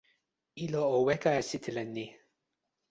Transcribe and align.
ilo 0.63 0.81
o 0.95 0.97
weka 1.05 1.31
e 1.39 1.41
sitelen 1.49 1.89
ni. 1.95 2.07